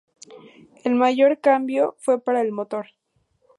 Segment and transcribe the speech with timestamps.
[0.83, 2.87] El mayor cambio fue para el motor.